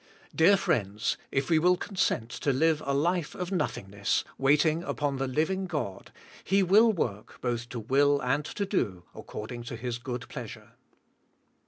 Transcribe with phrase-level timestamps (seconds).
[0.33, 5.17] Dear friends, if we will consent to live a life of nothing ness, waiting upon
[5.17, 6.11] the living* God,
[6.43, 10.71] He will work both to will and to do according to His good pleasure.